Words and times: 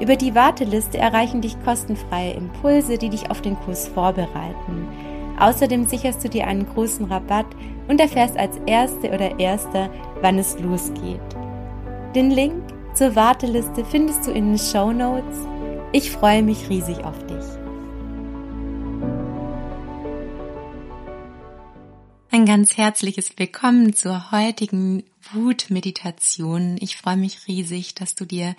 Über 0.00 0.16
die 0.16 0.34
Warteliste 0.34 0.96
erreichen 0.96 1.42
dich 1.42 1.62
kostenfreie 1.62 2.32
Impulse, 2.32 2.96
die 2.96 3.10
dich 3.10 3.30
auf 3.30 3.42
den 3.42 3.56
Kurs 3.60 3.86
vorbereiten. 3.88 4.88
Außerdem 5.38 5.84
sicherst 5.86 6.24
du 6.24 6.28
dir 6.28 6.46
einen 6.46 6.66
großen 6.66 7.06
Rabatt 7.06 7.46
und 7.88 8.00
erfährst 8.00 8.38
als 8.38 8.58
Erste 8.66 9.08
oder 9.08 9.38
Erster, 9.38 9.90
wann 10.22 10.38
es 10.38 10.58
losgeht. 10.58 11.20
Den 12.14 12.30
Link 12.30 12.62
zur 12.94 13.14
Warteliste 13.14 13.84
findest 13.84 14.26
du 14.26 14.30
in 14.30 14.48
den 14.48 14.58
Show 14.58 14.90
Notes. 14.90 15.46
Ich 15.92 16.10
freue 16.10 16.42
mich 16.42 16.68
riesig 16.68 17.04
auf 17.04 17.18
dich. 17.26 17.59
Ein 22.40 22.46
ganz 22.46 22.78
herzliches 22.78 23.32
Willkommen 23.36 23.92
zur 23.92 24.32
heutigen 24.32 25.04
Wutmeditation. 25.30 26.78
Ich 26.80 26.96
freue 26.96 27.18
mich 27.18 27.46
riesig, 27.46 27.94
dass 27.94 28.14
du 28.14 28.24
dir 28.24 28.56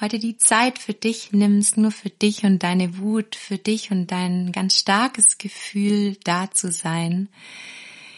heute 0.00 0.18
die 0.18 0.36
Zeit 0.36 0.80
für 0.80 0.94
dich 0.94 1.30
nimmst, 1.30 1.76
nur 1.76 1.92
für 1.92 2.10
dich 2.10 2.42
und 2.42 2.64
deine 2.64 2.98
Wut, 2.98 3.36
für 3.36 3.56
dich 3.56 3.92
und 3.92 4.10
dein 4.10 4.50
ganz 4.50 4.80
starkes 4.80 5.38
Gefühl 5.38 6.16
da 6.24 6.50
zu 6.50 6.72
sein. 6.72 7.28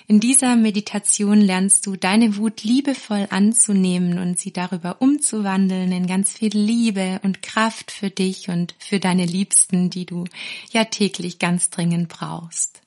In 0.06 0.18
dieser 0.18 0.56
Meditation 0.56 1.42
lernst 1.42 1.86
du 1.86 1.96
deine 1.96 2.39
Wut 2.39 2.62
liebevoll 2.62 3.27
anzunehmen 3.29 4.18
und 4.18 4.40
sie 4.40 4.55
darüber 4.55 5.02
umzuwandeln 5.02 5.92
in 5.92 6.06
ganz 6.06 6.33
viel 6.33 6.56
Liebe 6.56 7.20
und 7.23 7.42
Kraft 7.42 7.90
für 7.90 8.08
dich 8.08 8.48
und 8.48 8.74
für 8.79 8.98
deine 8.98 9.27
Liebsten, 9.27 9.90
die 9.90 10.06
du 10.06 10.24
ja 10.73 10.84
täglich 10.84 11.39
ganz 11.39 11.68
dringend 11.68 12.08
brauchst 12.08 12.83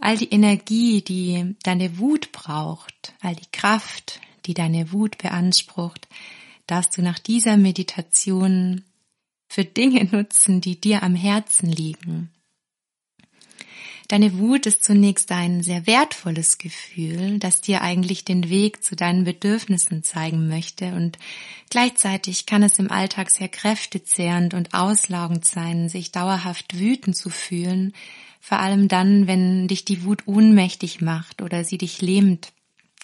all 0.00 0.16
die 0.16 0.30
Energie, 0.30 1.02
die 1.02 1.56
deine 1.62 1.98
Wut 1.98 2.32
braucht, 2.32 3.14
all 3.20 3.34
die 3.34 3.50
Kraft, 3.52 4.20
die 4.46 4.54
deine 4.54 4.92
Wut 4.92 5.18
beansprucht, 5.18 6.08
darfst 6.66 6.96
du 6.96 7.02
nach 7.02 7.18
dieser 7.18 7.56
Meditation 7.56 8.84
für 9.48 9.64
Dinge 9.64 10.04
nutzen, 10.04 10.60
die 10.60 10.80
dir 10.80 11.02
am 11.02 11.14
Herzen 11.14 11.70
liegen. 11.70 12.30
Deine 14.08 14.38
Wut 14.38 14.64
ist 14.64 14.84
zunächst 14.84 15.30
ein 15.32 15.62
sehr 15.62 15.86
wertvolles 15.86 16.56
Gefühl, 16.56 17.38
das 17.38 17.60
dir 17.60 17.82
eigentlich 17.82 18.24
den 18.24 18.48
Weg 18.48 18.82
zu 18.82 18.96
deinen 18.96 19.24
Bedürfnissen 19.24 20.02
zeigen 20.02 20.48
möchte 20.48 20.94
und 20.94 21.18
gleichzeitig 21.68 22.46
kann 22.46 22.62
es 22.62 22.78
im 22.78 22.90
Alltag 22.90 23.30
sehr 23.30 23.48
kräftezehrend 23.48 24.54
und 24.54 24.72
auslaugend 24.72 25.44
sein, 25.44 25.90
sich 25.90 26.10
dauerhaft 26.10 26.78
wütend 26.78 27.16
zu 27.16 27.28
fühlen, 27.28 27.92
vor 28.40 28.60
allem 28.60 28.88
dann, 28.88 29.26
wenn 29.26 29.68
dich 29.68 29.84
die 29.84 30.04
Wut 30.04 30.26
ohnmächtig 30.26 31.00
macht 31.00 31.42
oder 31.42 31.64
sie 31.64 31.78
dich 31.78 32.00
lähmt. 32.00 32.52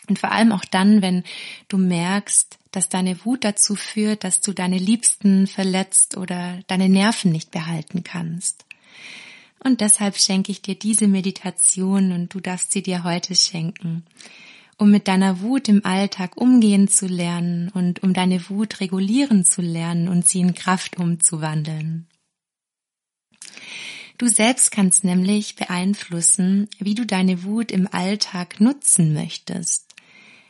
Und 0.08 0.18
vor 0.18 0.32
allem 0.32 0.52
auch 0.52 0.64
dann, 0.64 1.02
wenn 1.02 1.24
du 1.68 1.78
merkst, 1.78 2.58
dass 2.72 2.88
deine 2.88 3.24
Wut 3.24 3.44
dazu 3.44 3.74
führt, 3.76 4.24
dass 4.24 4.40
du 4.40 4.52
deine 4.52 4.78
Liebsten 4.78 5.46
verletzt 5.46 6.16
oder 6.16 6.60
deine 6.66 6.88
Nerven 6.88 7.32
nicht 7.32 7.50
behalten 7.50 8.04
kannst. 8.04 8.64
Und 9.60 9.80
deshalb 9.80 10.18
schenke 10.18 10.52
ich 10.52 10.60
dir 10.60 10.74
diese 10.74 11.08
Meditation 11.08 12.12
und 12.12 12.34
du 12.34 12.40
darfst 12.40 12.72
sie 12.72 12.82
dir 12.82 13.02
heute 13.02 13.34
schenken, 13.34 14.04
um 14.76 14.90
mit 14.90 15.08
deiner 15.08 15.40
Wut 15.40 15.68
im 15.68 15.86
Alltag 15.86 16.36
umgehen 16.36 16.86
zu 16.88 17.06
lernen 17.06 17.70
und 17.70 18.02
um 18.02 18.12
deine 18.12 18.50
Wut 18.50 18.80
regulieren 18.80 19.44
zu 19.44 19.62
lernen 19.62 20.08
und 20.08 20.26
sie 20.26 20.40
in 20.40 20.54
Kraft 20.54 20.98
umzuwandeln. 20.98 22.06
Du 24.16 24.28
selbst 24.28 24.70
kannst 24.70 25.02
nämlich 25.02 25.56
beeinflussen, 25.56 26.68
wie 26.78 26.94
du 26.94 27.04
deine 27.04 27.42
Wut 27.42 27.72
im 27.72 27.88
Alltag 27.90 28.60
nutzen 28.60 29.12
möchtest. 29.12 29.94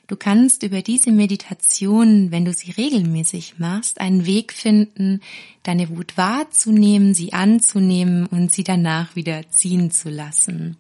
Du 0.06 0.16
kannst 0.16 0.62
über 0.62 0.82
diese 0.82 1.10
Meditation, 1.10 2.30
wenn 2.30 2.44
du 2.44 2.52
sie 2.52 2.72
regelmäßig 2.72 3.58
machst, 3.58 4.02
einen 4.02 4.26
Weg 4.26 4.52
finden, 4.52 5.22
deine 5.62 5.88
Wut 5.88 6.18
wahrzunehmen, 6.18 7.14
sie 7.14 7.32
anzunehmen 7.32 8.26
und 8.26 8.52
sie 8.52 8.64
danach 8.64 9.16
wieder 9.16 9.48
ziehen 9.48 9.90
zu 9.90 10.10
lassen. 10.10 10.76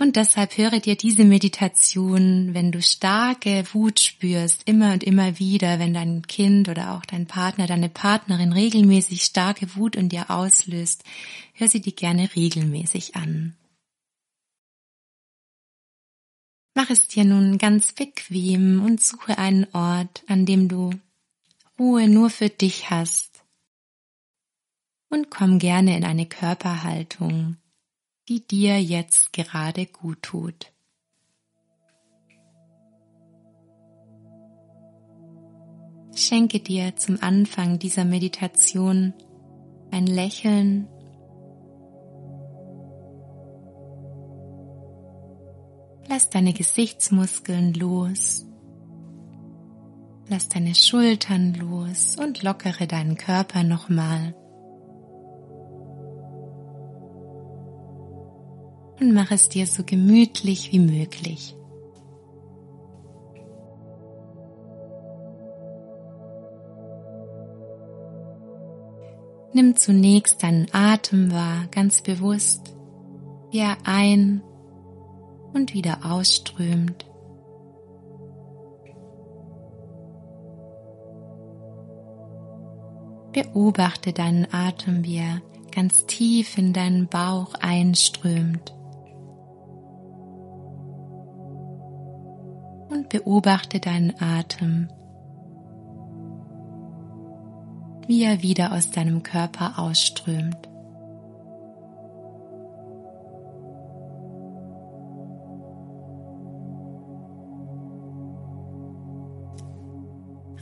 Und 0.00 0.16
deshalb 0.16 0.56
höre 0.56 0.80
dir 0.80 0.96
diese 0.96 1.26
Meditation, 1.26 2.54
wenn 2.54 2.72
du 2.72 2.80
starke 2.80 3.66
Wut 3.74 4.00
spürst, 4.00 4.66
immer 4.66 4.94
und 4.94 5.04
immer 5.04 5.38
wieder, 5.38 5.78
wenn 5.78 5.92
dein 5.92 6.22
Kind 6.22 6.70
oder 6.70 6.94
auch 6.94 7.04
dein 7.04 7.26
Partner, 7.26 7.66
deine 7.66 7.90
Partnerin 7.90 8.54
regelmäßig 8.54 9.22
starke 9.22 9.76
Wut 9.76 9.96
in 9.96 10.08
dir 10.08 10.30
auslöst, 10.30 11.04
hör 11.52 11.68
sie 11.68 11.82
dir 11.82 11.92
gerne 11.92 12.34
regelmäßig 12.34 13.14
an. 13.14 13.58
Mach 16.74 16.88
es 16.88 17.06
dir 17.06 17.26
nun 17.26 17.58
ganz 17.58 17.92
bequem 17.92 18.82
und 18.82 19.02
suche 19.02 19.36
einen 19.36 19.66
Ort, 19.74 20.24
an 20.28 20.46
dem 20.46 20.68
du 20.68 20.94
Ruhe 21.78 22.08
nur 22.08 22.30
für 22.30 22.48
dich 22.48 22.88
hast. 22.88 23.44
Und 25.10 25.30
komm 25.30 25.58
gerne 25.58 25.94
in 25.94 26.04
eine 26.04 26.24
Körperhaltung, 26.24 27.58
die 28.30 28.46
dir 28.46 28.80
jetzt 28.80 29.32
gerade 29.32 29.86
gut 29.86 30.22
tut. 30.22 30.72
Schenke 36.14 36.60
dir 36.60 36.94
zum 36.94 37.18
Anfang 37.22 37.80
dieser 37.80 38.04
Meditation 38.04 39.14
ein 39.90 40.06
Lächeln. 40.06 40.86
Lass 46.08 46.30
deine 46.30 46.52
Gesichtsmuskeln 46.52 47.74
los. 47.74 48.46
Lass 50.28 50.48
deine 50.48 50.76
Schultern 50.76 51.54
los 51.54 52.16
und 52.16 52.44
lockere 52.44 52.86
deinen 52.86 53.16
Körper 53.16 53.64
nochmal. 53.64 54.36
Und 59.00 59.14
mach 59.14 59.30
es 59.30 59.48
dir 59.48 59.66
so 59.66 59.82
gemütlich 59.84 60.72
wie 60.72 60.78
möglich. 60.78 61.56
Nimm 69.52 69.74
zunächst 69.76 70.42
deinen 70.42 70.68
Atem 70.72 71.32
wahr, 71.32 71.66
ganz 71.72 72.02
bewusst, 72.02 72.74
wie 73.50 73.58
er 73.58 73.78
ein 73.84 74.42
und 75.52 75.74
wieder 75.74 75.98
ausströmt. 76.04 77.04
Beobachte 83.32 84.12
deinen 84.12 84.46
Atem, 84.52 85.04
wie 85.04 85.16
er 85.16 85.40
ganz 85.72 86.06
tief 86.06 86.58
in 86.58 86.72
deinen 86.72 87.06
Bauch 87.06 87.54
einströmt 87.54 88.74
beobachte 93.10 93.80
deinen 93.80 94.14
Atem, 94.20 94.88
wie 98.06 98.24
er 98.24 98.42
wieder 98.42 98.72
aus 98.72 98.90
deinem 98.90 99.22
Körper 99.22 99.78
ausströmt. 99.78 100.68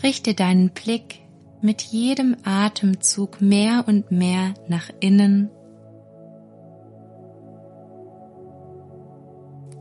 Richte 0.03 0.35
deinen 0.35 0.71
Blick 0.71 1.21
mit 1.61 1.83
jedem 1.83 2.37
Atemzug 2.45 3.41
mehr 3.41 3.85
und 3.87 4.11
mehr 4.11 4.55
nach 4.69 4.91
innen 5.01 5.51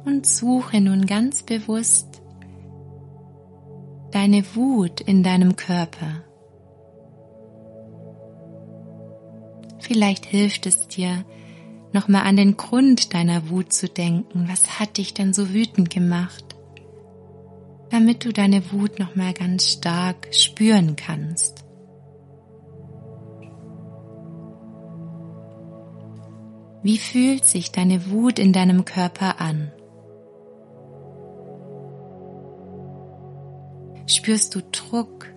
und 0.06 0.26
suche 0.26 0.82
nun 0.82 1.06
ganz 1.06 1.44
bewusst 1.44 2.22
deine 4.18 4.44
Wut 4.56 5.00
in 5.00 5.22
deinem 5.22 5.56
Körper. 5.58 6.24
Vielleicht 9.78 10.26
hilft 10.26 10.66
es 10.66 10.88
dir, 10.88 11.24
nochmal 11.94 12.24
an 12.24 12.36
den 12.36 12.58
Grund 12.58 13.14
deiner 13.14 13.52
Wut 13.52 13.72
zu 13.72 13.88
denken. 13.88 14.48
Was 14.50 14.80
hat 14.80 14.98
dich 14.98 15.14
denn 15.14 15.34
so 15.34 15.54
wütend 15.54 15.92
gemacht? 15.92 16.56
Damit 17.92 18.26
du 18.26 18.34
deine 18.34 18.72
Wut 18.72 18.98
nochmal 18.98 19.34
ganz 19.34 19.68
stark 19.74 20.30
spüren 20.32 20.96
kannst. 20.96 21.64
Wie 26.82 26.98
fühlt 26.98 27.46
sich 27.46 27.72
deine 27.72 28.10
Wut 28.10 28.40
in 28.40 28.52
deinem 28.52 28.84
Körper 28.84 29.40
an? 29.40 29.72
Spürst 34.08 34.56
du 34.56 34.62
Druck, 34.72 35.34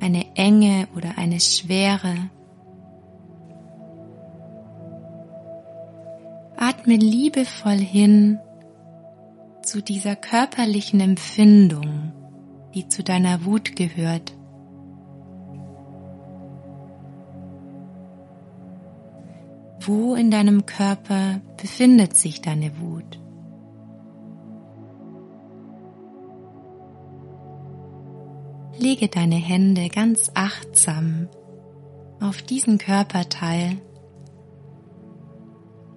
eine 0.00 0.24
Enge 0.34 0.88
oder 0.96 1.18
eine 1.18 1.38
Schwere? 1.38 2.14
Atme 6.56 6.96
liebevoll 6.96 7.76
hin 7.76 8.38
zu 9.62 9.82
dieser 9.82 10.16
körperlichen 10.16 11.00
Empfindung, 11.00 12.12
die 12.74 12.88
zu 12.88 13.04
deiner 13.04 13.44
Wut 13.44 13.76
gehört. 13.76 14.32
Wo 19.80 20.14
in 20.14 20.30
deinem 20.30 20.64
Körper 20.64 21.40
befindet 21.58 22.16
sich 22.16 22.40
deine 22.40 22.80
Wut? 22.80 23.19
Lege 28.80 29.08
deine 29.08 29.34
Hände 29.34 29.90
ganz 29.90 30.30
achtsam 30.32 31.28
auf 32.18 32.40
diesen 32.40 32.78
Körperteil 32.78 33.76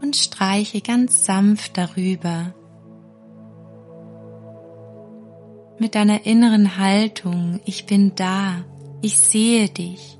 und 0.01 0.17
streiche 0.17 0.81
ganz 0.81 1.23
sanft 1.23 1.77
darüber. 1.77 2.53
Mit 5.79 5.95
deiner 5.95 6.25
inneren 6.25 6.77
Haltung, 6.77 7.61
ich 7.63 7.85
bin 7.85 8.15
da, 8.15 8.65
ich 9.01 9.17
sehe 9.17 9.69
dich, 9.69 10.19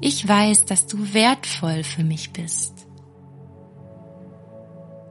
ich 0.00 0.28
weiß, 0.28 0.66
dass 0.66 0.86
du 0.86 1.12
wertvoll 1.12 1.82
für 1.82 2.04
mich 2.04 2.32
bist. 2.32 2.86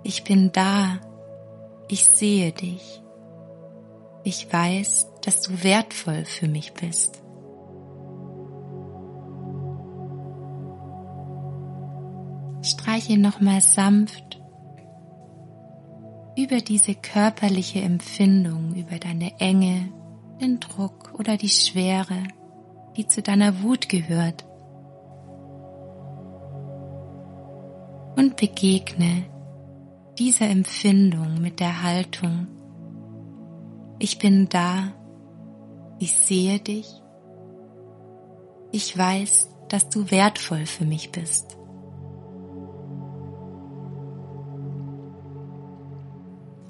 Ich 0.04 0.24
bin 0.24 0.54
da, 0.54 1.02
ich 1.90 2.06
sehe 2.06 2.54
dich. 2.54 3.02
Ich 4.24 4.52
weiß, 4.54 5.11
dass 5.22 5.42
du 5.42 5.64
wertvoll 5.64 6.26
für 6.26 6.48
mich 6.48 6.74
bist. 6.74 7.22
Streiche 12.64 13.18
nochmal 13.18 13.62
sanft 13.62 14.40
über 16.38 16.62
diese 16.62 16.96
körperliche 16.96 17.82
Empfindung, 17.82 18.76
über 18.76 18.98
deine 18.98 19.40
Enge, 19.40 19.90
den 20.40 20.60
Druck 20.60 21.14
oder 21.18 21.38
die 21.38 21.50
Schwere, 21.50 22.24
die 22.96 23.08
zu 23.08 23.22
deiner 23.22 23.62
Wut 23.64 23.90
gehört. 23.90 24.46
und 28.16 28.38
begegne 28.38 29.26
dieser 30.20 30.48
Empfindung 30.48 31.42
mit 31.42 31.60
der 31.60 31.84
Haltung, 31.84 32.48
ich 34.00 34.20
bin 34.20 34.48
da, 34.50 34.94
ich 36.02 36.14
sehe 36.14 36.60
dich, 36.60 36.88
ich 38.72 38.98
weiß, 38.98 39.50
dass 39.70 39.88
du 39.90 40.10
wertvoll 40.10 40.66
für 40.66 40.84
mich 40.84 41.12
bist. 41.12 41.58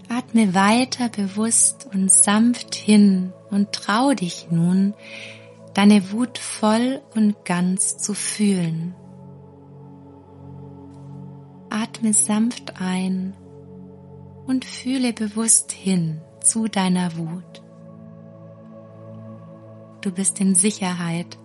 Atme 0.10 0.54
weiter 0.54 1.08
bewusst 1.08 1.88
und 1.94 2.12
sanft 2.12 2.76
hin 2.76 3.32
und 3.50 3.72
trau 3.72 4.14
dich 4.14 4.48
nun, 4.52 4.94
deine 5.74 6.12
Wut 6.12 6.38
voll 6.38 7.02
und 7.16 7.46
ganz 7.46 7.98
zu 7.98 8.14
fühlen. 8.14 8.94
Atme 11.70 12.12
sanft 12.12 12.82
ein 12.82 13.34
und 14.46 14.66
fühle 14.66 15.14
bewusst 15.14 15.72
hin 15.72 16.20
zu 16.42 16.68
deiner 16.68 17.16
Wut. 17.16 17.62
Du 20.02 20.12
bist 20.12 20.42
in 20.42 20.56
Sicherheit, 20.56 21.38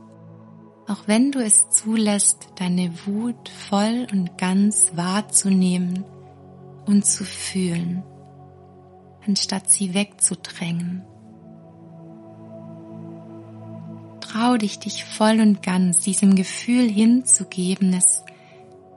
auch 0.88 1.06
wenn 1.06 1.30
du 1.30 1.40
es 1.40 1.68
zulässt, 1.68 2.48
deine 2.56 2.90
Wut 3.04 3.50
voll 3.50 4.06
und 4.10 4.38
ganz 4.38 4.92
wahrzunehmen 4.94 6.04
und 6.86 7.04
zu 7.04 7.24
fühlen, 7.24 8.02
anstatt 9.26 9.70
sie 9.70 9.92
wegzudrängen. 9.92 11.04
Trau 14.20 14.56
dich, 14.56 14.78
dich 14.78 15.04
voll 15.04 15.40
und 15.40 15.62
ganz 15.62 16.00
diesem 16.00 16.34
Gefühl 16.34 16.88
hinzugeben, 16.88 17.92
es 17.92 18.24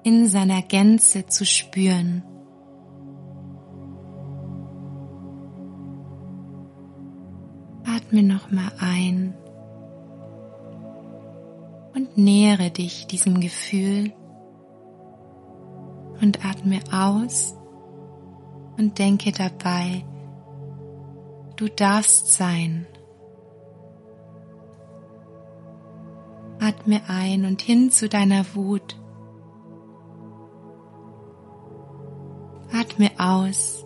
in 0.04 0.30
seiner 0.30 0.62
Gänze 0.62 1.25
zu 1.25 1.46
spüren. 1.46 2.24
Atme 7.84 8.24
nochmal 8.24 8.72
ein 8.80 9.34
und 12.00 12.18
nähere 12.18 12.72
dich 12.72 13.08
diesem 13.08 13.41
Gefühl 13.41 14.13
und 16.22 16.46
atme 16.46 16.79
aus 16.94 17.56
und 18.77 19.00
denke 19.00 19.34
dabei, 19.34 20.06
du 21.58 21.68
darfst 21.68 22.32
sein. 22.34 22.88
Atme 26.62 27.01
ein 27.08 27.44
und 27.46 27.62
hin 27.62 27.91
zu 27.91 28.08
deiner 28.08 28.46
Wut 28.56 28.98
Atme 32.72 33.12
aus 33.18 33.84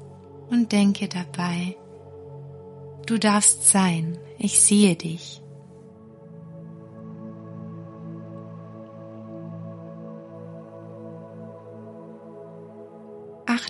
und 0.49 0.71
denke 0.71 1.07
dabei, 1.07 1.77
du 3.05 3.17
darfst 3.17 3.69
sein, 3.69 4.17
ich 4.37 4.59
sehe 4.61 4.95
dich. 4.95 5.42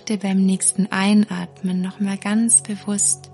Achte 0.04 0.18
beim 0.18 0.44
nächsten 0.44 0.92
Einatmen 0.92 1.80
nochmal 1.80 2.18
ganz 2.18 2.60
bewusst 2.60 3.32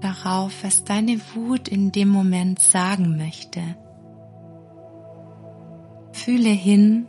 darauf, 0.00 0.62
was 0.62 0.84
deine 0.84 1.20
Wut 1.34 1.66
in 1.66 1.90
dem 1.90 2.08
Moment 2.08 2.60
sagen 2.60 3.16
möchte. 3.16 3.60
Fühle 6.12 6.50
hin, 6.50 7.08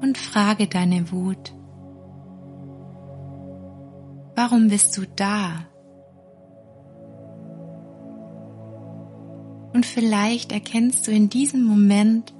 und 0.00 0.16
frage 0.16 0.68
deine 0.68 1.10
Wut. 1.10 1.52
Warum 4.36 4.68
bist 4.68 4.96
du 4.96 5.08
da? 5.16 5.66
Und 9.72 9.84
vielleicht 9.84 10.52
erkennst 10.52 11.08
du 11.08 11.10
in 11.10 11.28
diesem 11.28 11.64
Moment 11.64 12.32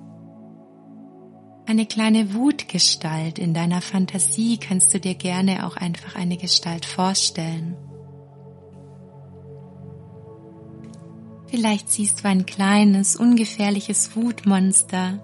eine 1.71 1.87
kleine 1.87 2.35
Wutgestalt 2.35 3.39
in 3.39 3.55
deiner 3.55 3.81
Fantasie, 3.81 4.59
kannst 4.59 4.93
du 4.93 4.99
dir 4.99 5.15
gerne 5.15 5.65
auch 5.65 5.77
einfach 5.77 6.17
eine 6.17 6.37
Gestalt 6.37 6.85
vorstellen. 6.85 7.77
Vielleicht 11.47 11.89
siehst 11.89 12.25
du 12.25 12.29
ein 12.29 12.45
kleines, 12.45 13.15
ungefährliches 13.15 14.17
Wutmonster, 14.17 15.21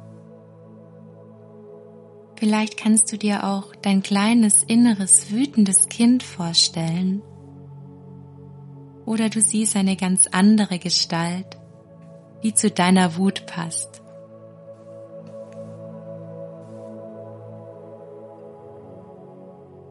Vielleicht 2.38 2.76
kannst 2.76 3.10
du 3.10 3.16
dir 3.16 3.44
auch 3.44 3.74
dein 3.76 4.02
kleines 4.02 4.62
inneres 4.62 5.30
wütendes 5.30 5.88
Kind 5.88 6.22
vorstellen. 6.22 7.22
Oder 9.06 9.30
du 9.30 9.40
siehst 9.40 9.74
eine 9.74 9.96
ganz 9.96 10.26
andere 10.26 10.78
Gestalt, 10.78 11.46
die 12.42 12.52
zu 12.52 12.70
deiner 12.70 13.16
Wut 13.16 13.46
passt. 13.46 14.02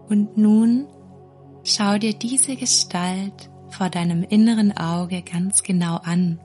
Und 0.10 0.38
nun 0.38 0.88
schau 1.64 1.98
dir 1.98 2.14
diese 2.14 2.56
Gestalt 2.56 3.50
vor 3.70 3.90
deinem 3.90 4.24
inneren 4.24 4.76
Auge 4.78 5.22
ganz 5.22 5.64
genau 5.64 5.98
an. 5.98 6.40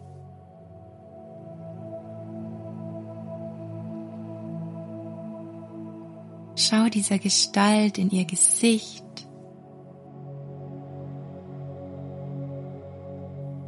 Schau 6.57 6.88
dieser 6.88 7.19
Gestalt 7.19 7.99
in 7.99 8.11
ihr 8.11 8.25
Gesicht. 8.25 9.05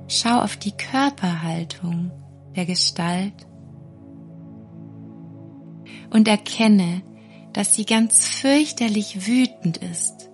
Schau 0.09 0.41
auf 0.41 0.57
die 0.57 0.73
Körperhaltung 0.73 2.11
der 2.55 2.67
Gestalt 2.67 3.47
und 6.11 6.29
erkenne, 6.29 7.03
dass 7.53 7.75
sie 7.75 7.85
ganz 7.85 8.27
fürchterlich 8.27 9.27
wütend 9.27 9.79
ist. 9.79 10.31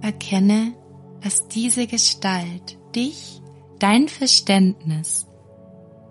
Erkenne, 0.00 0.74
dass 1.22 1.48
diese 1.48 1.86
Gestalt 1.86 2.78
dich, 2.94 3.40
dein 3.78 4.08
Verständnis 4.08 5.26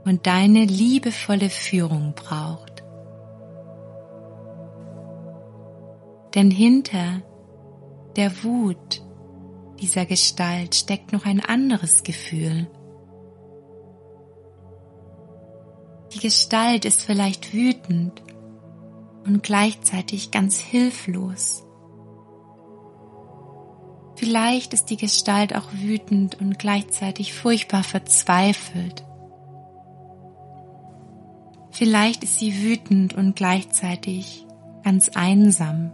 und 0.03 0.27
deine 0.27 0.65
liebevolle 0.65 1.49
Führung 1.49 2.13
braucht. 2.15 2.83
Denn 6.35 6.51
hinter 6.51 7.21
der 8.15 8.43
Wut 8.43 9.01
dieser 9.79 10.05
Gestalt 10.05 10.75
steckt 10.75 11.11
noch 11.11 11.25
ein 11.25 11.39
anderes 11.39 12.03
Gefühl. 12.03 12.67
Die 16.15 16.21
Gestalt 16.21 16.85
ist 16.85 17.01
vielleicht 17.01 17.53
wütend 17.53 18.23
und 19.25 19.43
gleichzeitig 19.43 20.31
ganz 20.31 20.57
hilflos. 20.57 21.65
Vielleicht 24.15 24.73
ist 24.73 24.85
die 24.85 24.95
Gestalt 24.95 25.53
auch 25.53 25.73
wütend 25.73 26.39
und 26.39 26.57
gleichzeitig 26.57 27.33
furchtbar 27.33 27.83
verzweifelt. 27.83 29.03
Vielleicht 31.71 32.23
ist 32.23 32.39
sie 32.39 32.63
wütend 32.63 33.13
und 33.13 33.35
gleichzeitig 33.35 34.45
ganz 34.85 35.09
einsam. 35.09 35.91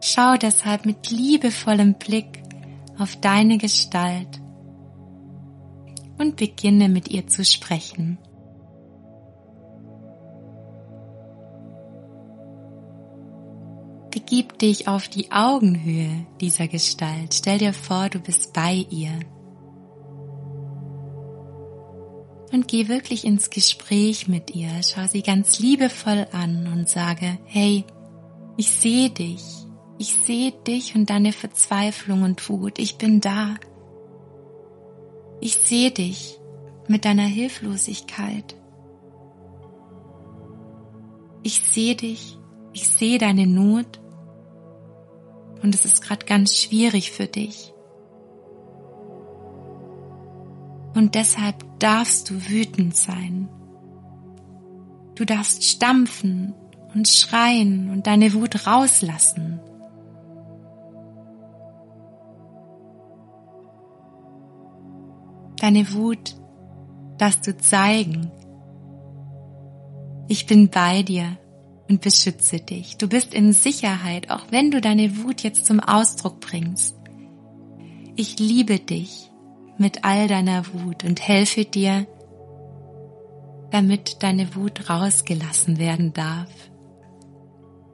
Schau 0.00 0.38
deshalb 0.38 0.86
mit 0.86 1.10
liebevollem 1.10 1.94
Blick 1.94 2.42
auf 2.98 3.14
deine 3.16 3.58
Gestalt 3.58 4.40
und 6.20 6.36
beginne 6.36 6.88
mit 6.88 7.08
ihr 7.08 7.26
zu 7.26 7.44
sprechen. 7.44 8.18
Begib 14.10 14.58
dich 14.58 14.86
auf 14.86 15.08
die 15.08 15.32
Augenhöhe 15.32 16.26
dieser 16.40 16.68
Gestalt. 16.68 17.32
Stell 17.34 17.58
dir 17.58 17.72
vor, 17.72 18.08
du 18.08 18.18
bist 18.18 18.52
bei 18.52 18.86
ihr. 18.90 19.12
Und 22.52 22.66
geh 22.66 22.88
wirklich 22.88 23.24
ins 23.24 23.50
Gespräch 23.50 24.28
mit 24.28 24.54
ihr. 24.54 24.70
Schau 24.82 25.06
sie 25.06 25.22
ganz 25.22 25.60
liebevoll 25.60 26.26
an 26.32 26.66
und 26.72 26.88
sage, 26.88 27.38
hey, 27.44 27.84
ich 28.56 28.70
sehe 28.70 29.10
dich. 29.10 29.44
Ich 29.98 30.16
sehe 30.16 30.52
dich 30.52 30.96
und 30.96 31.08
deine 31.08 31.32
Verzweiflung 31.32 32.22
und 32.22 32.48
Wut. 32.48 32.78
Ich 32.78 32.96
bin 32.96 33.20
da. 33.20 33.54
Ich 35.40 35.56
sehe 35.56 35.90
dich 35.90 36.38
mit 36.86 37.04
deiner 37.04 37.24
Hilflosigkeit. 37.24 38.56
Ich 41.42 41.60
sehe 41.60 41.94
dich, 41.94 42.38
ich 42.72 42.88
sehe 42.88 43.18
deine 43.18 43.46
Not 43.46 44.00
und 45.62 45.74
es 45.74 45.84
ist 45.84 46.02
gerade 46.02 46.26
ganz 46.26 46.56
schwierig 46.56 47.10
für 47.10 47.26
dich. 47.26 47.72
Und 50.94 51.14
deshalb 51.14 51.64
darfst 51.78 52.28
du 52.28 52.34
wütend 52.48 52.96
sein. 52.96 53.48
Du 55.14 55.24
darfst 55.24 55.64
stampfen 55.64 56.54
und 56.94 57.08
schreien 57.08 57.90
und 57.90 58.06
deine 58.06 58.34
Wut 58.34 58.66
rauslassen. 58.66 59.59
Deine 65.60 65.92
Wut 65.92 66.36
darfst 67.18 67.46
du 67.46 67.56
zeigen. 67.56 68.32
Ich 70.28 70.46
bin 70.46 70.68
bei 70.68 71.02
dir 71.02 71.38
und 71.88 72.00
beschütze 72.00 72.60
dich. 72.60 72.96
Du 72.96 73.08
bist 73.08 73.34
in 73.34 73.52
Sicherheit, 73.52 74.30
auch 74.30 74.46
wenn 74.50 74.70
du 74.70 74.80
deine 74.80 75.18
Wut 75.18 75.42
jetzt 75.42 75.66
zum 75.66 75.80
Ausdruck 75.80 76.40
bringst. 76.40 76.96
Ich 78.16 78.38
liebe 78.38 78.78
dich 78.78 79.30
mit 79.76 80.04
all 80.04 80.28
deiner 80.28 80.64
Wut 80.72 81.04
und 81.04 81.20
helfe 81.26 81.64
dir, 81.64 82.06
damit 83.70 84.22
deine 84.22 84.54
Wut 84.54 84.88
rausgelassen 84.90 85.78
werden 85.78 86.12
darf 86.12 86.50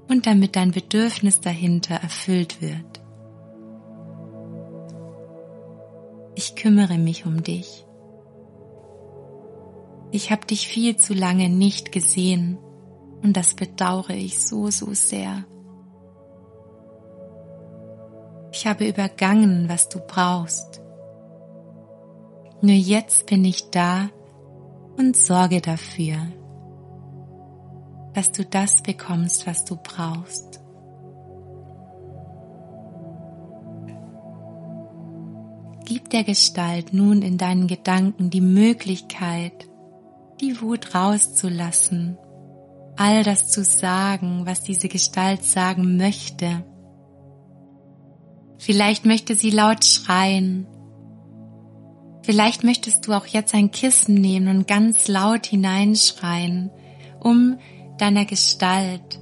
und 0.08 0.26
damit 0.26 0.56
dein 0.56 0.72
Bedürfnis 0.72 1.40
dahinter 1.40 1.94
erfüllt 1.94 2.60
wird. 2.60 2.95
Ich 6.36 6.54
kümmere 6.54 6.98
mich 6.98 7.26
um 7.26 7.42
dich. 7.42 7.86
Ich 10.12 10.30
habe 10.30 10.46
dich 10.46 10.68
viel 10.68 10.96
zu 10.96 11.14
lange 11.14 11.48
nicht 11.48 11.90
gesehen 11.90 12.58
und 13.22 13.36
das 13.36 13.54
bedauere 13.54 14.10
ich 14.10 14.46
so, 14.46 14.70
so 14.70 14.92
sehr. 14.92 15.44
Ich 18.52 18.66
habe 18.66 18.86
übergangen, 18.86 19.68
was 19.68 19.88
du 19.88 19.98
brauchst. 19.98 20.82
Nur 22.60 22.76
jetzt 22.76 23.26
bin 23.26 23.44
ich 23.44 23.70
da 23.70 24.10
und 24.96 25.16
sorge 25.16 25.60
dafür, 25.60 26.18
dass 28.14 28.30
du 28.32 28.44
das 28.44 28.82
bekommst, 28.82 29.46
was 29.46 29.64
du 29.64 29.76
brauchst. 29.76 30.60
Gib 35.86 36.10
der 36.10 36.24
Gestalt 36.24 36.92
nun 36.92 37.22
in 37.22 37.38
deinen 37.38 37.68
Gedanken 37.68 38.28
die 38.28 38.40
Möglichkeit, 38.40 39.68
die 40.40 40.60
Wut 40.60 40.96
rauszulassen, 40.96 42.18
all 42.96 43.22
das 43.22 43.48
zu 43.52 43.62
sagen, 43.62 44.46
was 44.46 44.64
diese 44.64 44.88
Gestalt 44.88 45.44
sagen 45.44 45.96
möchte. 45.96 46.64
Vielleicht 48.58 49.06
möchte 49.06 49.36
sie 49.36 49.50
laut 49.50 49.84
schreien. 49.84 50.66
Vielleicht 52.24 52.64
möchtest 52.64 53.06
du 53.06 53.12
auch 53.12 53.26
jetzt 53.26 53.54
ein 53.54 53.70
Kissen 53.70 54.16
nehmen 54.16 54.48
und 54.48 54.66
ganz 54.66 55.06
laut 55.06 55.46
hineinschreien, 55.46 56.72
um 57.20 57.58
deiner 57.98 58.24
Gestalt 58.24 59.20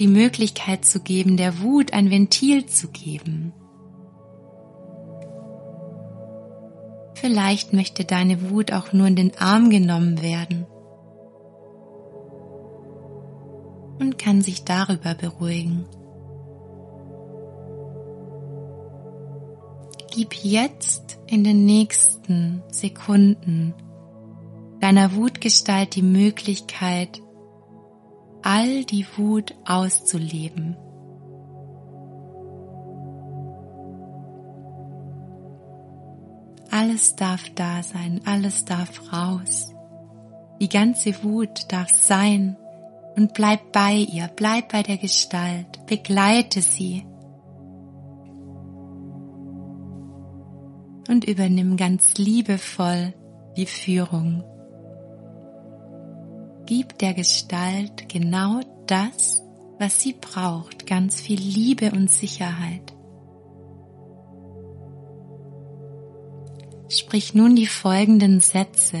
die 0.00 0.08
Möglichkeit 0.08 0.84
zu 0.84 0.98
geben, 0.98 1.36
der 1.36 1.60
Wut 1.60 1.92
ein 1.92 2.10
Ventil 2.10 2.66
zu 2.66 2.88
geben. 2.88 3.52
Vielleicht 7.20 7.72
möchte 7.72 8.04
deine 8.04 8.50
Wut 8.50 8.72
auch 8.72 8.92
nur 8.92 9.08
in 9.08 9.16
den 9.16 9.36
Arm 9.38 9.70
genommen 9.70 10.22
werden 10.22 10.66
und 13.98 14.18
kann 14.18 14.40
sich 14.40 14.64
darüber 14.64 15.14
beruhigen. 15.14 15.84
Gib 20.14 20.34
jetzt 20.34 21.18
in 21.26 21.42
den 21.42 21.64
nächsten 21.64 22.62
Sekunden 22.70 23.74
deiner 24.80 25.16
Wutgestalt 25.16 25.96
die 25.96 26.02
Möglichkeit, 26.02 27.20
all 28.42 28.84
die 28.84 29.06
Wut 29.16 29.56
auszuleben. 29.66 30.76
Alles 36.98 37.14
darf 37.14 37.48
da 37.54 37.80
sein, 37.84 38.20
alles 38.24 38.64
darf 38.64 39.12
raus. 39.12 39.72
Die 40.60 40.68
ganze 40.68 41.22
Wut 41.22 41.70
darf 41.70 41.90
sein 41.90 42.56
und 43.14 43.34
bleib 43.34 43.70
bei 43.70 43.94
ihr, 43.94 44.28
bleib 44.34 44.72
bei 44.72 44.82
der 44.82 44.96
Gestalt, 44.96 45.86
begleite 45.86 46.60
sie. 46.60 47.06
Und 51.08 51.24
übernimm 51.28 51.76
ganz 51.76 52.14
liebevoll 52.18 53.14
die 53.56 53.66
Führung. 53.66 54.42
gib 56.66 56.98
der 56.98 57.14
Gestalt 57.14 58.08
genau 58.08 58.60
das, 58.88 59.40
was 59.78 60.00
sie 60.00 60.14
braucht, 60.14 60.84
ganz 60.88 61.20
viel 61.20 61.38
Liebe 61.38 61.92
und 61.92 62.10
Sicherheit. 62.10 62.97
Sprich 67.08 67.32
nun 67.32 67.56
die 67.56 67.66
folgenden 67.66 68.40
Sätze 68.40 68.98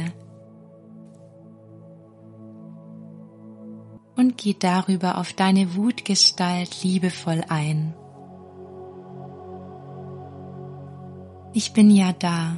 und 4.16 4.38
geh 4.38 4.56
darüber 4.58 5.18
auf 5.18 5.34
deine 5.34 5.76
Wutgestalt 5.76 6.82
liebevoll 6.82 7.44
ein. 7.50 7.92
Ich 11.52 11.74
bin 11.74 11.90
ja 11.90 12.14
da. 12.14 12.56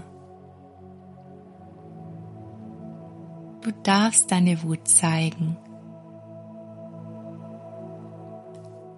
Du 3.63 3.73
darfst 3.83 4.31
deine 4.31 4.63
Wut 4.63 4.87
zeigen. 4.87 5.57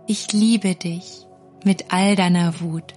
Ich 0.06 0.34
liebe 0.34 0.74
dich 0.74 1.26
mit 1.64 1.94
all 1.94 2.14
deiner 2.14 2.60
Wut. 2.60 2.92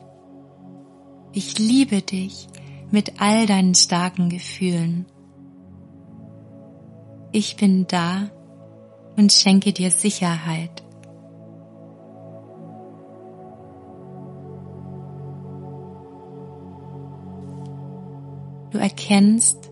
Ich 1.32 1.58
liebe 1.58 2.02
dich 2.02 2.50
mit 2.96 3.20
all 3.20 3.46
deinen 3.46 3.76
starken 3.76 4.30
Gefühlen. 4.30 5.06
Ich 7.34 7.58
bin 7.58 7.86
da 7.88 8.30
und 9.18 9.34
schenke 9.34 9.74
dir 9.74 9.92
Sicherheit. 9.92 10.82
Du 18.72 18.78
erkennst, 18.78 19.70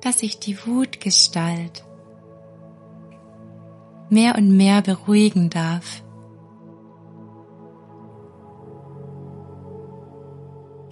dass 0.00 0.20
sich 0.20 0.38
die 0.38 0.56
Wutgestalt 0.66 1.84
mehr 4.08 4.36
und 4.38 4.56
mehr 4.56 4.80
beruhigen 4.80 5.50
darf. 5.50 6.02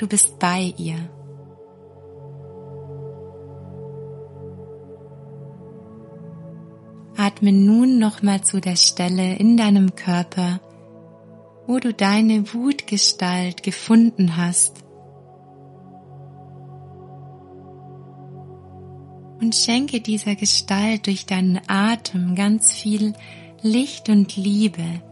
Du 0.01 0.07
bist 0.07 0.39
bei 0.39 0.73
ihr. 0.79 0.97
Atme 7.19 7.53
nun 7.53 7.99
nochmal 7.99 8.41
zu 8.41 8.63
der 8.63 8.77
Stelle 8.77 9.35
in 9.35 9.59
deinem 9.59 9.95
Körper, 9.97 10.61
wo 11.67 11.81
du 11.81 11.93
deine 11.93 12.55
Wutgestalt 12.55 13.63
gefunden 13.63 14.39
hast. 14.39 14.83
Und 19.43 19.55
schenke 19.55 20.01
dieser 20.01 20.35
Gestalt 20.35 21.09
durch 21.09 21.27
deinen 21.27 21.61
Atem 21.67 22.37
ganz 22.37 22.73
viel 22.73 23.13
Licht 23.61 24.09
und 24.09 24.35
Liebe. 24.35 25.03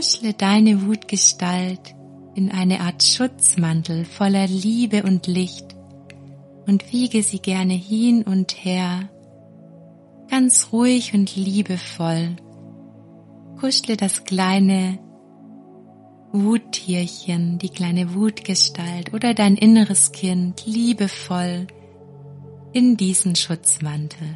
Kuschle 0.00 0.32
deine 0.32 0.86
Wutgestalt 0.86 1.94
in 2.34 2.50
eine 2.50 2.80
Art 2.80 3.02
Schutzmantel 3.02 4.06
voller 4.06 4.46
Liebe 4.46 5.02
und 5.02 5.26
Licht 5.26 5.76
und 6.66 6.90
wiege 6.90 7.22
sie 7.22 7.40
gerne 7.40 7.74
hin 7.74 8.22
und 8.22 8.64
her, 8.64 9.10
ganz 10.30 10.68
ruhig 10.72 11.12
und 11.12 11.36
liebevoll. 11.36 12.34
Kuschle 13.60 13.98
das 13.98 14.24
kleine 14.24 14.98
Wuttierchen, 16.32 17.58
die 17.58 17.68
kleine 17.68 18.14
Wutgestalt 18.14 19.12
oder 19.12 19.34
dein 19.34 19.54
inneres 19.54 20.12
Kind 20.12 20.64
liebevoll 20.64 21.66
in 22.72 22.96
diesen 22.96 23.36
Schutzmantel. 23.36 24.28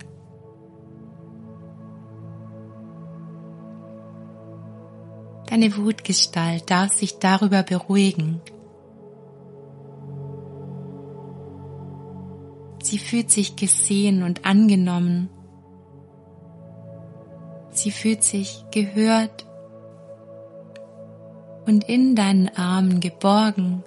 Deine 5.55 5.77
Wutgestalt 5.77 6.69
darf 6.69 6.93
sich 6.95 7.21
darüber 7.21 7.63
beruhigen, 7.63 8.41
Sie 12.83 12.99
fühlt 12.99 13.31
sich 13.31 13.55
gesehen 13.55 14.25
und 14.25 14.45
angenommen. 14.47 15.31
Sie 17.71 17.93
fühlt 17.93 18.25
sich 18.25 18.65
gehört 18.73 19.47
und 21.67 21.89
in 21.89 22.17
deinen 22.17 22.49
Armen 22.57 22.99
geborgen 22.99 23.85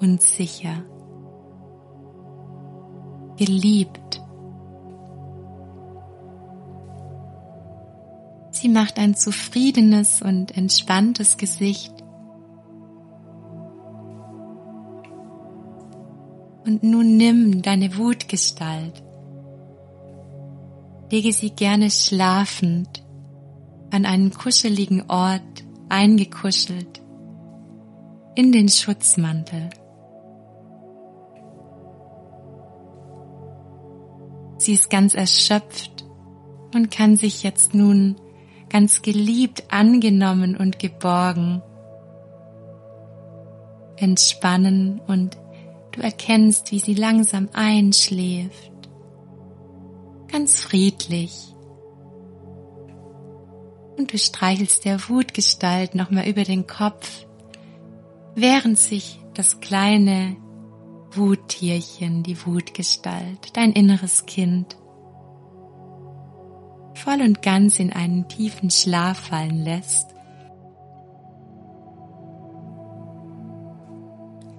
und 0.00 0.22
sicher. 0.22 0.84
Geliebt. 3.36 4.21
Sie 8.62 8.68
macht 8.68 9.00
ein 9.00 9.16
zufriedenes 9.16 10.22
und 10.22 10.56
entspanntes 10.56 11.36
Gesicht 11.36 11.92
Und 16.64 16.84
nun 16.84 17.16
nimm 17.16 17.62
deine 17.62 17.96
Wutgestalt. 17.96 19.02
Lege 21.10 21.32
sie 21.32 21.50
gerne 21.50 21.90
schlafend 21.90 23.04
an 23.90 24.06
einen 24.06 24.30
kuscheligen 24.30 25.10
Ort 25.10 25.64
eingekuschelt 25.88 27.02
in 28.36 28.52
den 28.52 28.68
Schutzmantel. 28.68 29.70
Sie 34.58 34.74
ist 34.74 34.88
ganz 34.88 35.14
erschöpft 35.14 36.04
und 36.72 36.92
kann 36.92 37.16
sich 37.16 37.42
jetzt 37.42 37.74
nun 37.74 38.14
ganz 38.72 39.02
geliebt, 39.02 39.64
angenommen 39.68 40.56
und 40.56 40.78
geborgen 40.78 41.62
entspannen 43.96 45.00
und 45.06 45.36
Du 45.92 46.00
erkennst, 46.00 46.72
wie 46.72 46.78
sie 46.78 46.94
langsam 46.94 47.50
einschläft, 47.52 48.72
ganz 50.26 50.60
friedlich. 50.60 51.54
Und 53.98 54.10
du 54.10 54.16
streichelst 54.16 54.86
der 54.86 55.08
Wutgestalt 55.10 55.94
nochmal 55.94 56.26
über 56.26 56.44
den 56.44 56.66
Kopf, 56.66 57.26
während 58.34 58.78
sich 58.78 59.20
das 59.34 59.60
kleine 59.60 60.36
Wuttierchen, 61.10 62.22
die 62.22 62.46
Wutgestalt, 62.46 63.54
dein 63.54 63.72
inneres 63.72 64.24
Kind, 64.24 64.78
voll 67.04 67.20
und 67.20 67.42
ganz 67.42 67.78
in 67.78 67.92
einen 67.92 68.28
tiefen 68.28 68.70
Schlaf 68.70 69.18
fallen 69.18 69.64
lässt 69.64 70.12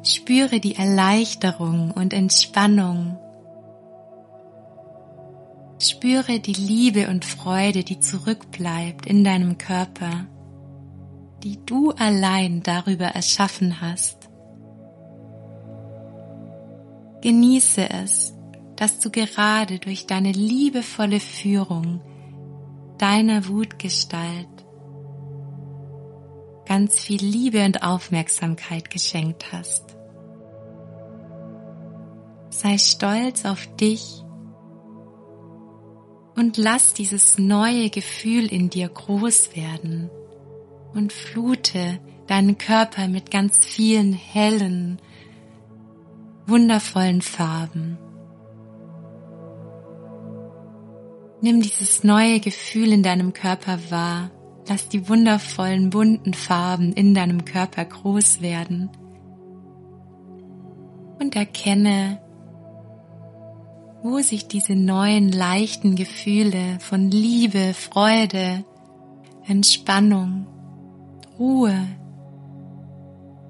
Spüre 0.03 0.59
die 0.59 0.75
Erleichterung 0.75 1.91
und 1.91 2.13
Entspannung. 2.13 3.17
Spüre 5.79 6.41
die 6.41 6.53
Liebe 6.53 7.07
und 7.07 7.23
Freude, 7.23 7.85
die 7.85 8.01
zurückbleibt 8.01 9.05
in 9.05 9.23
deinem 9.23 9.57
Körper, 9.57 10.25
die 11.41 11.57
du 11.65 11.91
allein 11.91 12.63
darüber 12.63 13.05
erschaffen 13.05 13.79
hast. 13.79 14.29
Genieße 17.21 17.89
es, 17.89 18.33
dass 18.75 18.99
du 18.99 19.09
gerade 19.09 19.79
durch 19.79 20.05
deine 20.05 20.33
liebevolle 20.33 21.21
Führung 21.21 22.01
deiner 22.97 23.47
Wutgestalt 23.47 24.47
ganz 26.65 26.99
viel 26.99 27.23
Liebe 27.23 27.65
und 27.65 27.83
Aufmerksamkeit 27.83 28.89
geschenkt 28.89 29.51
hast. 29.51 29.95
Sei 32.49 32.77
stolz 32.77 33.45
auf 33.45 33.67
dich 33.75 34.23
und 36.35 36.57
lass 36.57 36.93
dieses 36.93 37.37
neue 37.37 37.89
Gefühl 37.89 38.51
in 38.51 38.69
dir 38.69 38.89
groß 38.89 39.55
werden 39.55 40.09
und 40.93 41.11
flute 41.11 41.99
deinen 42.27 42.57
Körper 42.57 43.07
mit 43.07 43.31
ganz 43.31 43.65
vielen 43.65 44.13
hellen, 44.13 45.01
wundervollen 46.45 47.21
Farben. 47.21 47.97
Nimm 51.43 51.61
dieses 51.61 52.03
neue 52.03 52.39
Gefühl 52.39 52.91
in 52.91 53.03
deinem 53.03 53.33
Körper 53.33 53.77
wahr 53.91 54.31
Lass 54.67 54.87
die 54.87 55.09
wundervollen 55.09 55.89
bunten 55.89 56.33
Farben 56.33 56.93
in 56.93 57.13
deinem 57.13 57.43
Körper 57.43 57.83
groß 57.83 58.41
werden 58.41 58.89
und 61.19 61.35
erkenne, 61.35 62.21
wo 64.01 64.19
sich 64.19 64.47
diese 64.47 64.75
neuen 64.75 65.31
leichten 65.31 65.95
Gefühle 65.95 66.79
von 66.79 67.11
Liebe, 67.11 67.73
Freude, 67.73 68.63
Entspannung, 69.45 70.47
Ruhe, 71.37 71.75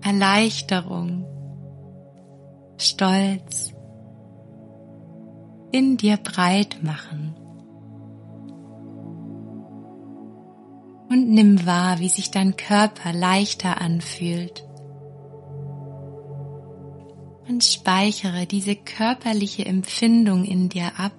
Erleichterung, 0.02 1.26
Stolz, 2.78 3.72
in 5.72 5.98
dir 5.98 6.18
breit 6.18 6.78
machen. 6.82 7.33
Und 11.10 11.30
nimm 11.30 11.66
wahr, 11.66 12.00
wie 12.00 12.10
sich 12.10 12.32
dein 12.32 12.58
Körper 12.58 13.14
leichter 13.14 13.82
anfühlt. 13.82 14.66
Und 17.48 17.64
speichere 17.64 18.46
diese 18.46 18.76
körperliche 18.76 19.66
Empfindung 19.66 20.46
in 20.46 20.70
dir 20.70 20.92
ab. 20.98 21.14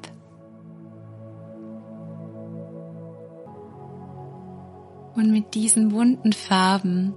Und 5.15 5.31
mit 5.31 5.55
diesen 5.55 5.91
bunten 5.91 6.33
Farben, 6.33 7.15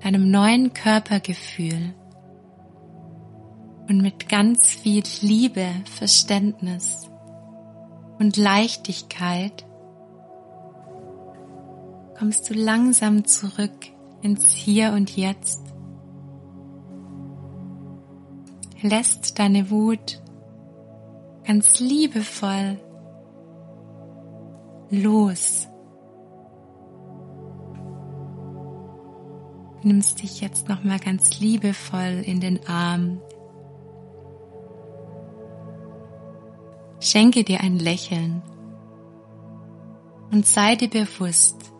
deinem 0.00 0.30
neuen 0.30 0.72
Körpergefühl, 0.72 1.94
und 3.88 4.00
mit 4.00 4.28
ganz 4.28 4.70
viel 4.70 5.02
Liebe, 5.20 5.66
Verständnis 5.84 7.10
und 8.18 8.36
Leichtigkeit 8.36 9.66
kommst 12.18 12.48
du 12.48 12.54
langsam 12.54 13.24
zurück 13.24 13.86
ins 14.22 14.50
Hier 14.52 14.92
und 14.92 15.16
Jetzt. 15.16 15.60
Lässt 18.82 19.38
deine 19.38 19.70
Wut 19.70 20.20
ganz 21.46 21.80
liebevoll 21.80 22.78
los. 24.90 25.68
Nimmst 29.82 30.22
dich 30.22 30.40
jetzt 30.40 30.68
noch 30.68 30.82
mal 30.82 30.98
ganz 30.98 31.40
liebevoll 31.40 32.22
in 32.24 32.40
den 32.40 32.66
Arm, 32.66 33.20
Schenke 37.04 37.44
dir 37.44 37.60
ein 37.60 37.78
Lächeln 37.78 38.40
und 40.32 40.46
sei 40.46 40.74
dir 40.74 40.88
bewusst, 40.88 41.73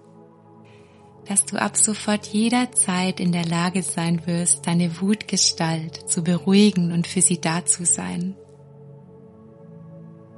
dass 1.26 1.44
du 1.44 1.60
ab 1.60 1.76
sofort 1.76 2.26
jederzeit 2.26 3.20
in 3.20 3.32
der 3.32 3.44
Lage 3.44 3.82
sein 3.82 4.26
wirst, 4.26 4.66
deine 4.66 5.00
Wutgestalt 5.00 6.08
zu 6.10 6.22
beruhigen 6.22 6.92
und 6.92 7.06
für 7.06 7.22
sie 7.22 7.40
da 7.40 7.64
zu 7.64 7.84
sein. 7.84 8.37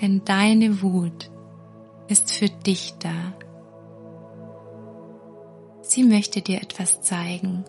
Denn 0.01 0.23
deine 0.25 0.83
Wut 0.83 1.31
ist 2.09 2.33
für 2.33 2.49
dich 2.49 2.95
da. 3.01 3.35
Sie 5.83 6.05
möchte 6.05 6.43
dir 6.43 6.63
etwas 6.63 7.01
zeigen. 7.01 7.65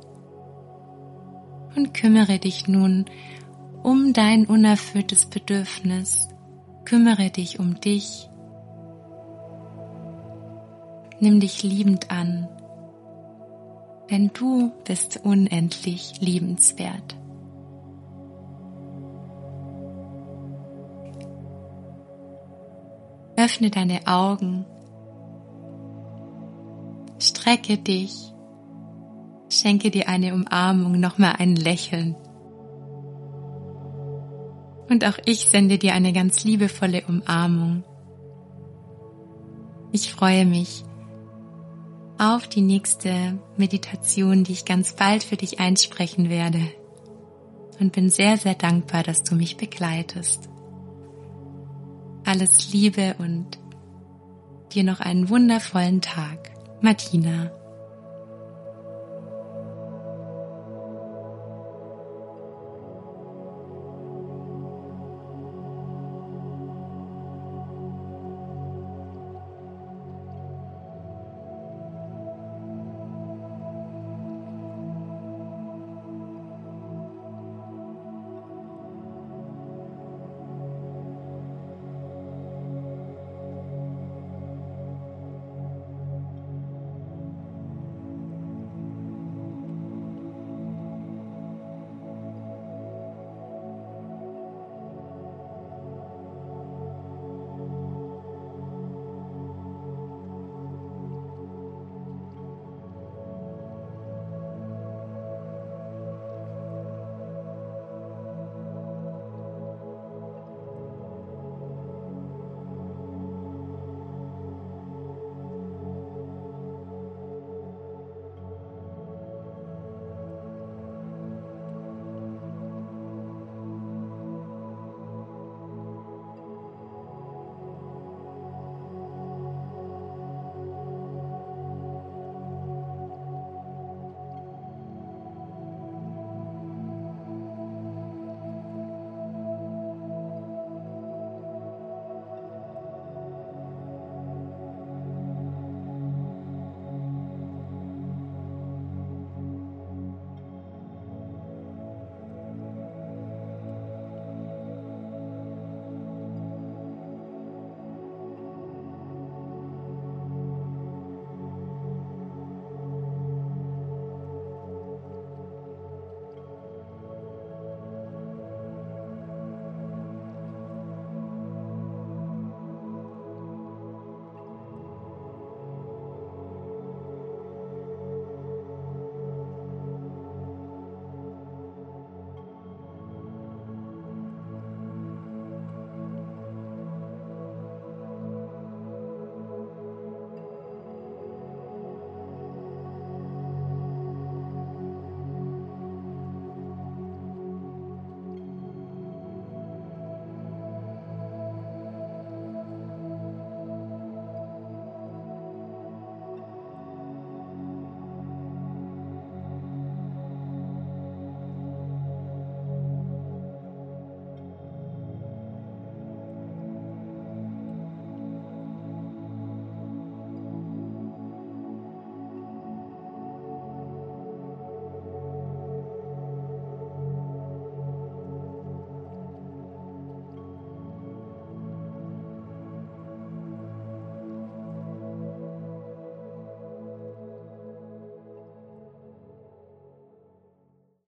Und 1.75 1.93
kümmere 1.93 2.39
dich 2.39 2.67
nun 2.67 3.05
um 3.83 4.13
dein 4.13 4.45
unerfülltes 4.45 5.27
Bedürfnis 5.27 6.27
Kümmere 6.87 7.29
dich 7.29 7.59
um 7.59 7.81
dich. 7.81 8.29
Nimm 11.19 11.41
dich 11.41 11.61
liebend 11.61 12.09
an, 12.09 12.47
denn 14.09 14.31
du 14.33 14.71
bist 14.85 15.19
unendlich 15.23 16.13
liebenswert. 16.19 17.15
Öffne 23.35 23.69
deine 23.69 24.07
Augen, 24.07 24.65
strecke 27.19 27.77
dich, 27.77 28.33
schenke 29.49 29.91
dir 29.91 30.09
eine 30.09 30.33
Umarmung, 30.33 30.99
nochmal 30.99 31.35
ein 31.37 31.55
Lächeln. 31.55 32.15
Und 34.89 35.05
auch 35.05 35.19
ich 35.25 35.45
sende 35.45 35.77
dir 35.77 35.93
eine 35.93 36.13
ganz 36.13 36.45
liebevolle 36.45 37.03
Umarmung. 37.07 37.83
Ich 39.91 40.11
freue 40.11 40.45
mich 40.45 40.86
auf 42.19 42.47
die 42.47 42.61
nächste 42.61 43.39
Meditation, 43.57 44.43
die 44.43 44.53
ich 44.53 44.65
ganz 44.65 44.93
bald 44.93 45.23
für 45.23 45.37
dich 45.37 45.59
einsprechen 45.59 46.29
werde. 46.29 46.61
Und 47.79 47.91
bin 47.91 48.09
sehr, 48.09 48.37
sehr 48.37 48.55
dankbar, 48.55 49.03
dass 49.03 49.23
du 49.23 49.35
mich 49.35 49.57
begleitest. 49.57 50.49
Alles 52.25 52.73
Liebe 52.73 53.15
und 53.19 53.59
dir 54.73 54.83
noch 54.83 54.99
einen 54.99 55.29
wundervollen 55.29 56.01
Tag. 56.01 56.51
Martina. 56.81 57.51